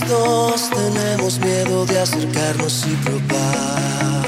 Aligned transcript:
dos 0.00 0.70
tenemos 0.70 1.38
miedo 1.40 1.84
de 1.86 2.00
acercarnos 2.00 2.86
y 2.86 2.94
probar 3.04 4.22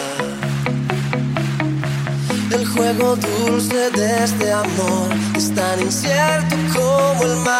el 2.54 2.64
juego 2.66 3.16
dulce 3.16 3.90
de 3.90 4.24
este 4.24 4.52
amor 4.52 5.08
es 5.36 5.52
tan 5.54 5.80
incierto 5.80 6.54
como 6.72 7.24
el 7.24 7.36
mar. 7.38 7.58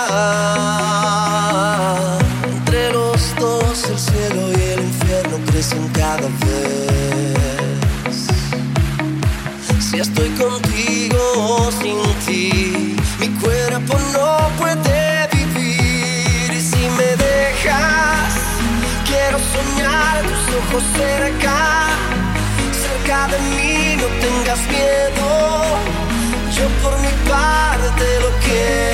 Entre 2.48 2.92
los 2.92 3.34
dos 3.36 3.84
el 3.90 3.98
cielo 3.98 4.50
y 4.50 4.60
el 4.72 4.80
infierno 4.84 5.38
crecen 5.50 5.88
cada 5.88 6.28
vez. 6.28 6.73
Tus 20.74 20.82
ojos 20.82 20.96
cerca 20.96 21.64
de 23.28 23.38
mí, 23.38 23.96
no 23.96 24.06
tengas 24.06 24.58
miedo. 24.68 25.26
Yo 26.56 26.68
por 26.82 26.98
mi 27.00 27.08
parte 27.28 28.20
lo 28.20 28.30
quiero 28.44 28.93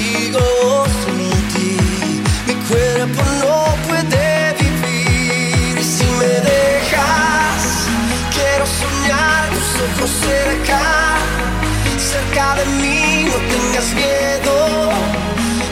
tengas 13.81 13.93
miedo, 13.95 14.91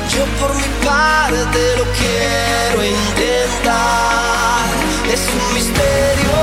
yo 0.09 0.25
por 0.39 0.55
mi 0.55 0.63
parte 0.83 1.59
lo 1.77 1.85
quiero 1.93 2.83
intentar. 2.83 4.65
Es 5.11 5.21
un 5.27 5.53
misterio 5.53 6.39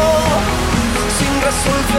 sin 1.18 1.40
resolver. 1.40 1.95